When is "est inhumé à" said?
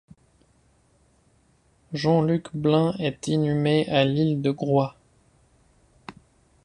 2.97-4.03